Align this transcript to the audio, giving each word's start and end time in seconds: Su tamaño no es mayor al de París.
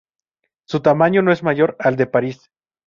Su 0.65 0.79
tamaño 0.79 1.21
no 1.21 1.31
es 1.31 1.43
mayor 1.43 1.75
al 1.77 1.95
de 1.95 2.07
París. 2.07 2.49